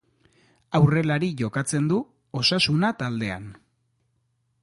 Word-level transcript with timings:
Aurrelari 0.79 1.29
jokatzen 1.41 1.91
du, 1.91 1.99
Osasuna 2.41 2.91
taldean. 3.05 3.49